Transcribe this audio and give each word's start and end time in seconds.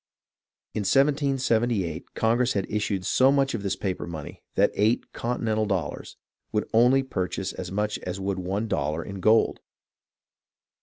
In 0.73 0.79
1778, 0.79 2.15
Congress 2.15 2.53
had 2.53 2.65
issued 2.71 3.05
so 3.05 3.31
much 3.31 3.53
of 3.53 3.61
this 3.61 3.75
paper 3.75 4.07
money 4.07 4.41
that 4.55 4.71
eight" 4.73 5.13
continental 5.13 5.67
dollars" 5.67 6.17
would 6.51 6.67
only 6.73 7.03
pur 7.03 7.27
chase 7.27 7.53
as 7.53 7.71
much 7.71 7.99
as 7.99 8.19
would 8.19 8.39
one 8.39 8.67
dollar 8.67 9.03
in 9.05 9.19
gold. 9.19 9.59